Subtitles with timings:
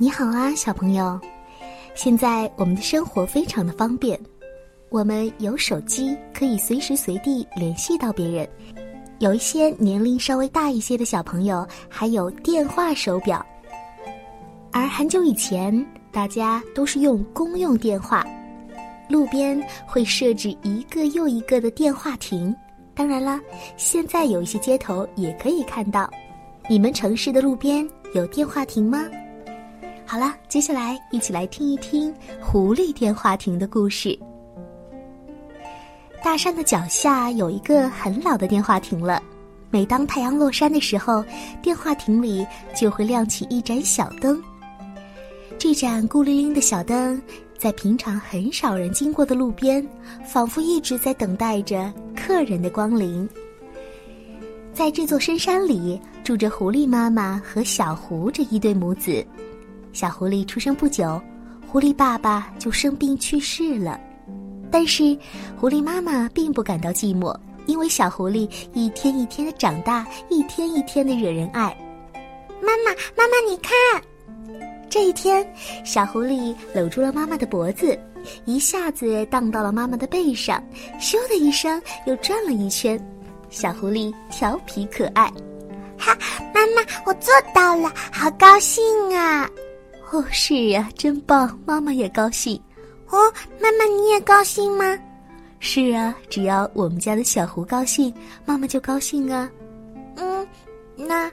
[0.00, 1.20] 你好啊，小朋友！
[1.96, 4.16] 现在我们的生活非常的方便，
[4.90, 8.48] 我们有手机，可以随时随地联系到别人。
[9.18, 13.44] 有一些年龄稍微大一些的小朋友，还有电话手表。
[14.70, 18.24] 而很久以前，大家都是用公用电话，
[19.08, 22.54] 路边会设置一个又一个的电话亭。
[22.94, 23.40] 当然啦，
[23.76, 26.08] 现在有一些街头也可以看到。
[26.68, 27.84] 你们城市的路边
[28.14, 29.04] 有电话亭吗？
[30.10, 34.18] 好了，接下来一起来听一听狐狸电话亭的故事。
[36.24, 39.22] 大山的脚下有一个很老的电话亭了，
[39.68, 41.22] 每当太阳落山的时候，
[41.60, 44.42] 电话亭里就会亮起一盏小灯。
[45.58, 47.20] 这盏孤零零的小灯，
[47.58, 49.86] 在平常很少人经过的路边，
[50.24, 53.28] 仿佛一直在等待着客人的光临。
[54.72, 59.22] 在这座深山里，住着狐狸妈妈和小狐这一对母子。
[59.98, 61.20] 小狐狸出生不久，
[61.66, 64.00] 狐狸爸爸就生病去世了。
[64.70, 65.18] 但是，
[65.58, 71.76] 狐狸妈妈并不感到寂寞，因为小狐狸一天一天的长大，一天一天的惹人爱。
[72.62, 73.74] 妈妈，妈妈，你看，
[74.88, 75.44] 这一天，
[75.84, 77.98] 小狐狸搂住了妈妈的脖子，
[78.44, 80.62] 一下子荡到了妈妈的背上，
[81.00, 82.96] 咻的一声又转了一圈。
[83.50, 85.26] 小狐狸调皮可爱，
[85.98, 86.16] 哈，
[86.54, 88.80] 妈妈，我做到了，好高兴
[89.12, 89.50] 啊！
[90.10, 91.58] 哦，是呀，真棒！
[91.66, 92.60] 妈妈也高兴。
[93.10, 94.98] 哦，妈妈你也高兴吗？
[95.60, 98.12] 是啊，只要我们家的小狐高兴，
[98.44, 99.50] 妈妈就高兴啊。
[100.16, 100.46] 嗯，
[100.96, 101.30] 那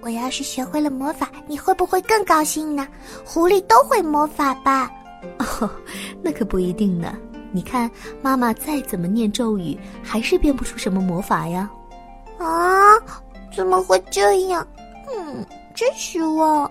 [0.00, 2.86] 我要是学会了魔法，你会不会更高兴呢？
[3.24, 4.90] 狐狸都会魔法吧？
[5.38, 5.70] 哦，
[6.22, 7.16] 那可不一定呢。
[7.52, 7.90] 你看，
[8.22, 11.70] 妈妈再怎么念咒语，还是变不出什么魔法呀。
[12.38, 12.94] 啊，
[13.54, 14.66] 怎么会这样？
[15.08, 16.70] 嗯，真失望。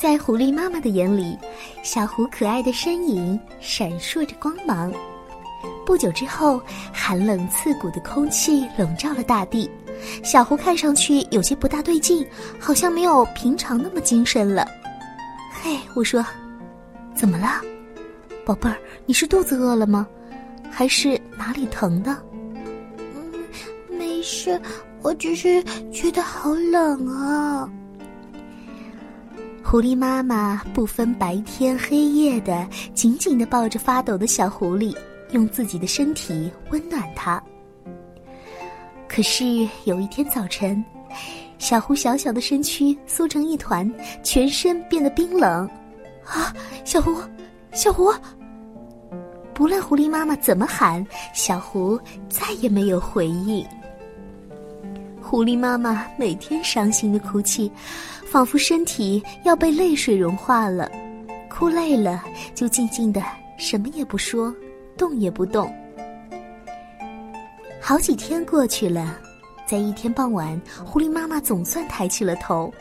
[0.00, 1.36] 在狐狸妈妈的眼里，
[1.82, 4.90] 小狐可爱的身影闪烁着光芒。
[5.84, 6.58] 不久之后，
[6.90, 9.70] 寒冷刺骨的空气笼罩了大地，
[10.24, 12.26] 小狐看上去有些不大对劲，
[12.58, 14.66] 好像没有平常那么精神了。
[15.62, 16.24] 嘿，我说，
[17.14, 17.60] 怎么了，
[18.42, 18.78] 宝贝儿？
[19.04, 20.08] 你是肚子饿了吗？
[20.70, 22.16] 还是哪里疼的？
[22.96, 23.30] 嗯，
[23.98, 24.58] 没事，
[25.02, 25.62] 我只是
[25.92, 27.70] 觉得好冷啊。
[29.70, 34.92] 狐狸妈妈不分白天黑夜的紧紧的抱着发抖的小狐狸，
[35.30, 37.40] 用自己的身体温暖它。
[39.06, 39.44] 可是
[39.84, 40.84] 有一天早晨，
[41.58, 43.88] 小狐小小的身躯缩成一团，
[44.24, 45.64] 全身变得冰冷。
[46.24, 46.52] 啊，
[46.84, 47.14] 小狐，
[47.72, 48.12] 小狐！
[49.54, 51.96] 不论狐狸妈妈怎么喊，小狐
[52.28, 53.64] 再也没有回应。
[55.30, 57.70] 狐狸妈妈每天伤心的哭泣。
[58.26, 60.90] 仿佛身体要被泪水融化了，
[61.48, 63.22] 哭累了就静静的
[63.56, 64.52] 什么也不说，
[64.96, 65.72] 动也不动。
[67.80, 69.16] 好几天过去了，
[69.68, 72.72] 在一天傍晚，狐狸妈妈总算抬起了头，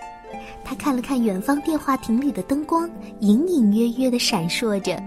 [0.63, 2.89] 她看了看远方电话亭里的灯光，
[3.19, 4.99] 隐隐约约的闪烁着。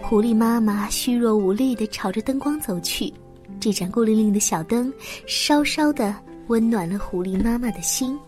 [0.00, 3.12] 狐狸妈妈虚弱无力的朝着灯光走去，
[3.60, 4.90] 这盏孤零零的小灯，
[5.26, 6.14] 稍稍的
[6.48, 8.18] 温暖了狐狸妈妈的心。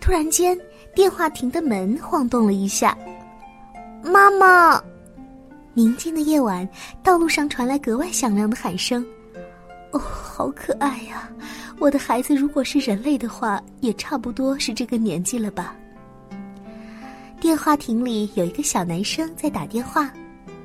[0.00, 0.58] 突然间，
[0.94, 2.96] 电话亭的门晃动了一下。
[4.02, 4.82] 妈妈，
[5.74, 6.68] 宁静的夜晚，
[7.02, 9.04] 道路上传来格外响亮的喊声。
[9.92, 11.28] 哦，好可爱呀！
[11.78, 15.76] 我的孩子，如果是人类的话，也差不多是这个年纪了吧？
[17.40, 20.12] 电话亭里有一个小男生在打电话。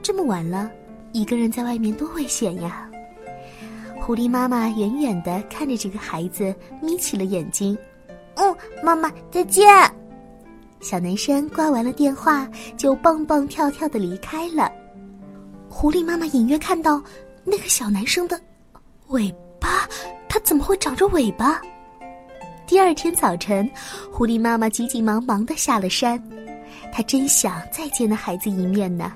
[0.02, 0.72] 这么晚了，
[1.12, 2.87] 一个人在外面多危险呀！
[4.08, 7.78] 狐狸妈妈远远的看着这个孩子，眯起了眼睛。
[8.36, 9.68] 嗯，妈妈再见。
[10.80, 14.72] 小男生挂完了电话，就蹦蹦跳跳的离开了。
[15.68, 17.04] 狐狸妈妈隐约看到
[17.44, 18.40] 那个小男生的
[19.08, 19.30] 尾
[19.60, 19.86] 巴，
[20.30, 21.62] 他怎么会长着尾巴？
[22.66, 23.70] 第二天早晨，
[24.10, 26.18] 狐狸妈妈急急忙忙的下了山，
[26.94, 29.12] 她真想再见那孩子一面呢。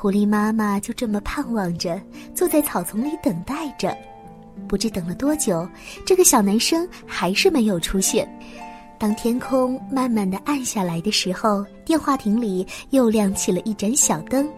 [0.00, 2.00] 狐狸妈妈就这么盼望着，
[2.34, 3.94] 坐在草丛里等待着。
[4.66, 5.68] 不知等了多久，
[6.06, 8.26] 这个小男生还是没有出现。
[8.98, 14.48] 当天空慢慢的暗下来的时候，电话亭里又亮起了一盏小灯，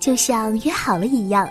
[0.00, 1.48] 就像约好了一样。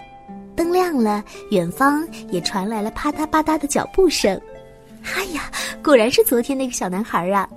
[0.53, 4.38] 灯亮了，远方也传来了啪嗒啪嗒的脚步声。
[5.15, 5.50] 哎呀，
[5.81, 7.47] 果然是昨天那个小男孩啊！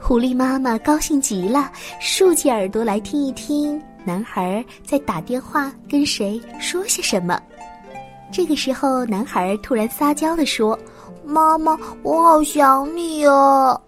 [0.00, 1.70] 狐狸妈妈高兴极了，
[2.00, 7.38] 竖起耳朵来听一听，男孩在打电话跟谁说些什么。
[8.32, 10.78] 这个时候，男孩突然撒娇地说
[11.22, 13.78] ：“妈妈，我好想你哦。”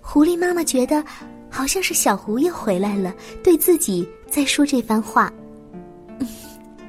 [0.00, 1.04] 狐狸妈妈觉得
[1.50, 3.12] 好像是小狐又回来了，
[3.44, 5.30] 对自己在说这番话。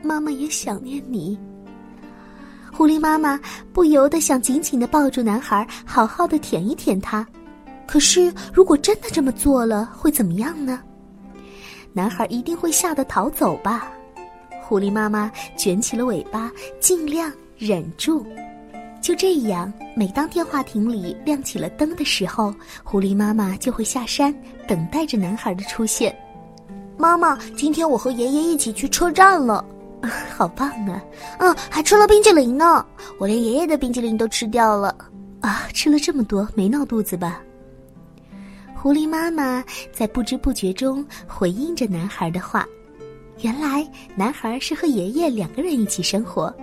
[0.01, 1.38] 妈妈也想念你。
[2.71, 3.38] 狐狸妈妈
[3.74, 7.27] 不由得想紧紧的抱住男孩，好好的舔一舔他。
[7.86, 10.81] 可是，如果真的这么做了，会怎么样呢？
[11.94, 13.92] 男孩一定会吓得逃走吧。
[14.62, 18.25] 狐狸妈妈卷起了尾巴，尽量忍住。
[19.01, 22.54] 就这样，每当电话亭里亮起了灯的时候，
[22.84, 24.34] 狐狸妈妈就会下山，
[24.66, 26.16] 等待着男孩的出现。
[26.98, 29.63] 妈妈，今天我和爷爷一起去车站了，
[30.36, 31.04] 好棒啊！
[31.39, 32.86] 嗯，还吃了冰淇淋呢，
[33.19, 34.96] 我连爷爷的冰淇淋都吃掉了。
[35.42, 37.42] 啊，吃了这么多，没闹肚子吧？
[38.84, 39.64] 狐狸妈妈
[39.94, 42.68] 在不知不觉中回应着男孩的话。
[43.40, 46.54] 原来，男孩是和爷爷两个人一起生活，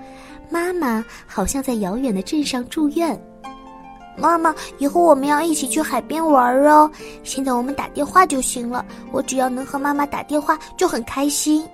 [0.51, 3.19] 妈妈好像在遥远的镇上住院。
[4.19, 6.91] 妈妈，以后我们要一起去海边玩哦。
[7.25, 11.67] 现在我们打电话就行了，我只要能和妈妈打电话就很开心。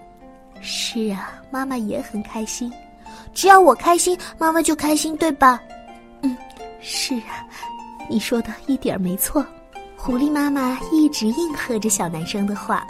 [0.60, 2.72] 是啊，妈妈也很开心。
[3.34, 5.60] 只要我开心，妈妈就开心，对吧？
[6.22, 6.36] 嗯，
[6.80, 7.44] 是啊，
[8.08, 9.44] 你说的一点没错。
[10.06, 12.86] 狐狸妈妈一直应和着小男生的话。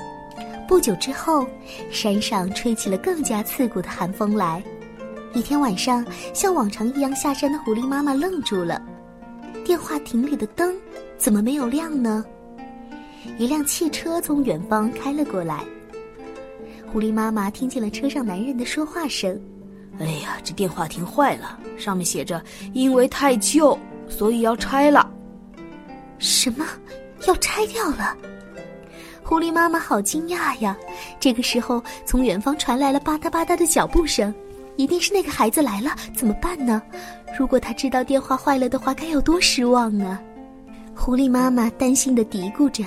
[0.68, 1.46] 不久之后，
[1.90, 4.62] 山上吹起了更加刺骨的寒风来。
[5.32, 6.04] 一天晚上，
[6.34, 8.82] 像往常一样下山的狐狸妈妈愣住了。
[9.64, 10.76] 电话亭里的灯
[11.16, 12.22] 怎么没有亮呢？
[13.38, 15.64] 一辆汽车从远方开了过来。
[16.92, 19.40] 狐狸妈妈听见了车上男人的说话声
[20.00, 25.10] ：“哎呀，这电话亭坏了，上面写着因为太旧，所以要拆了。”
[26.18, 26.66] 什么？
[27.26, 28.16] 要拆掉了！
[29.22, 30.76] 狐狸妈妈好惊讶呀！
[31.18, 34.32] 这个时候，从远方传来了吧嗒吧嗒的脚步声，
[34.76, 35.96] 一定是那个孩子来了。
[36.14, 36.80] 怎么办呢？
[37.38, 40.22] 如果他知道电话坏了的话，该有多失望啊！
[40.94, 42.84] 狐狸妈妈担心的嘀咕着：“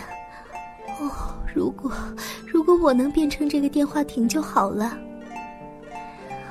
[0.99, 1.11] 哦，
[1.53, 1.91] 如果
[2.47, 4.97] 如果我能变成这个电话亭就好了。”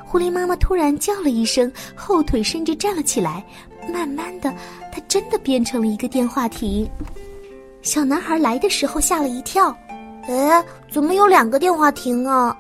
[0.05, 3.45] 狐狸妈妈突然叫了一声，后腿甚至站了起来，
[3.93, 4.55] 慢慢的，
[4.93, 6.89] 它真的变成了一个电话亭。
[7.89, 9.75] 小男孩来的时候吓了一跳，
[10.25, 10.63] 哎，
[10.93, 12.55] 怎么有两个电话亭啊？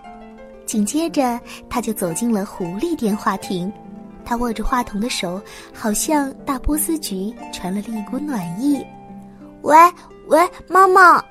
[0.64, 1.38] 紧接着
[1.68, 3.70] 他就走进了狐狸电话亭，
[4.24, 5.38] 他握着话筒的手
[5.70, 8.82] 好像大波斯菊传来了一股暖意。
[9.60, 9.76] 喂
[10.28, 11.22] 喂，妈妈，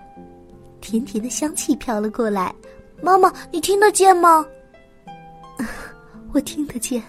[0.79, 2.53] 甜甜的香气飘了过来，
[3.01, 4.45] 妈妈，你听得见吗？
[6.33, 7.01] 我听得见。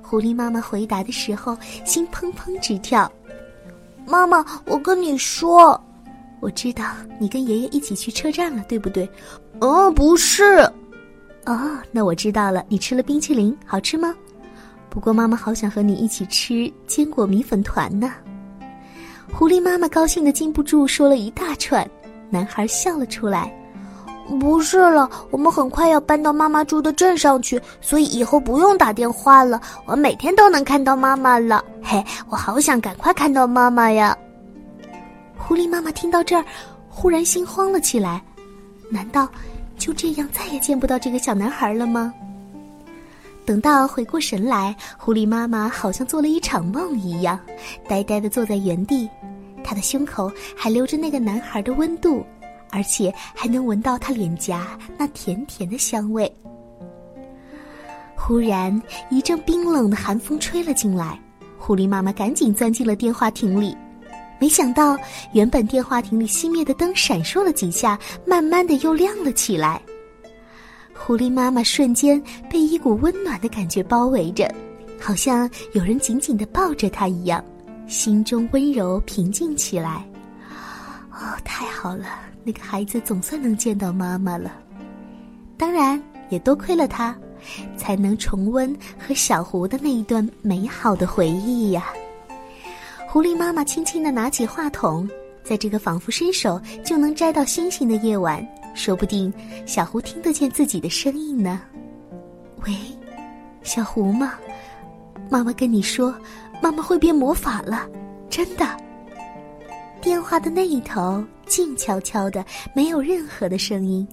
[0.00, 3.10] 狐狸妈妈回答的时候，心砰砰直跳。
[4.06, 5.80] 妈妈，我跟你说，
[6.40, 6.84] 我知道
[7.18, 9.08] 你跟爷爷一起去车站了，对不对？
[9.60, 10.44] 哦，不是。
[11.46, 12.64] 哦，那我知道了。
[12.68, 14.14] 你吃了冰淇淋，好吃吗？
[14.90, 18.12] 不过妈妈好想和你一起吃坚果米粉团呢。
[19.32, 21.88] 狐狸妈妈高兴的禁不住说了一大串，
[22.28, 23.52] 男孩笑了出来。
[24.40, 29.60] 不是了，我们很快要搬到妈妈住的镇上去，所以以后不用打电话了。
[29.84, 31.62] 我每天都能看到妈妈了。
[31.82, 34.16] 嘿，我好想赶快看到妈妈呀！
[35.36, 36.44] 狐狸妈妈听到这儿，
[36.88, 38.22] 忽然心慌了起来。
[38.88, 39.28] 难道
[39.76, 42.12] 就这样再也见不到这个小男孩了吗？
[43.44, 47.38] 等到回过神来，狐狸妈妈好像做了一场梦一样，
[47.88, 49.10] 呆呆的坐在原地，
[49.64, 52.24] 她的胸口还留着那个男孩的温度。
[52.72, 56.30] 而且还能闻到他脸颊那甜甜的香味。
[58.16, 61.20] 忽然，一阵冰冷的寒风吹了进来，
[61.58, 63.76] 狐狸妈妈赶紧钻进了电话亭里。
[64.40, 64.96] 没想到，
[65.32, 69.80] 原本电话亭里熄灭的灯闪烁了几下，慢慢的又亮了起来。
[70.94, 74.52] 狐狸妈妈瞬间被一股温暖的感觉包围着，
[75.00, 77.44] 好像有人紧紧的抱着她一样，
[77.86, 80.06] 心中温柔平静起来。
[81.22, 82.06] 哦，太好了！
[82.42, 84.50] 那个孩子总算能见到妈妈了，
[85.56, 87.16] 当然也多亏了他，
[87.76, 91.86] 才能重温和小狐的那一段美好的回忆呀。
[93.08, 95.08] 狐狸妈妈轻轻的拿起话筒，
[95.44, 99.32] 在这个仿佛伸手就能摘到星星的夜晚，说不定
[99.64, 101.62] 小狐听得见自己的声音呢。
[102.66, 102.74] 喂，
[103.62, 104.34] 小狐吗？
[105.30, 106.12] 妈妈跟你说，
[106.60, 107.88] 妈妈会变魔法了，
[108.28, 108.66] 真的。
[110.02, 111.24] 电话的那一头。
[111.44, 112.42] 静悄悄的，
[112.74, 114.08] 没有任何的声音，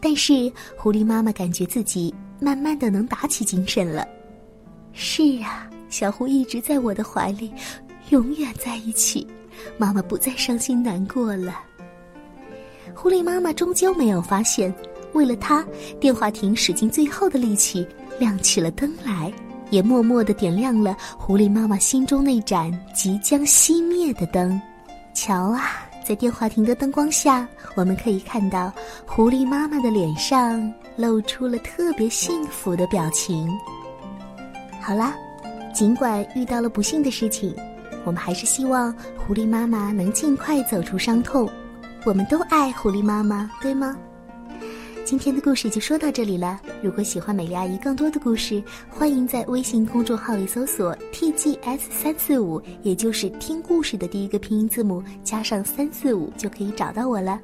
[0.00, 4.06] 但是狐狸妈妈感觉自己慢慢的能打起精神了。
[4.92, 7.50] 是啊，小狐一直在我的怀里，
[8.10, 9.26] 永远在一起，
[9.78, 11.58] 妈妈不再伤心难过了。
[12.94, 14.74] 狐狸妈妈终究没有发现，
[15.14, 15.64] 为了它，
[15.98, 17.86] 电话亭使尽最后的力气
[18.18, 19.32] 亮起了灯来，
[19.70, 24.60] 也默默的点亮了狐狸妈妈心中那盏即将熄灭的灯。
[25.14, 25.62] 瞧啊！
[26.04, 28.70] 在电话亭的灯光下，我们可以看到
[29.06, 33.48] 狐狸妈妈的脸上露出了特别幸福的表情。
[34.82, 35.14] 好啦，
[35.72, 37.56] 尽管遇到了不幸的事情，
[38.04, 41.48] 我们还是希望狐狸妈妈能尽快走出伤痛。
[42.04, 43.96] 我们都爱狐狸妈妈，对吗？
[45.04, 46.58] 今天的故事就说到这里了。
[46.82, 57.38] 如果喜欢美丽阿姨更多的故事，欢迎在微信公众号里搜索 “tgs 三四五”，也就是听故事的第一个拼音字母加上三四五，就可以找到我了。